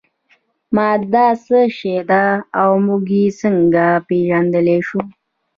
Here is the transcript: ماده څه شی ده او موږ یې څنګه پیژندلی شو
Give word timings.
ماده 0.75 1.27
څه 1.45 1.59
شی 1.77 1.95
ده 2.09 2.23
او 2.61 2.69
موږ 2.85 3.05
یې 3.19 3.25
څنګه 3.41 3.85
پیژندلی 4.07 4.79
شو 4.87 4.99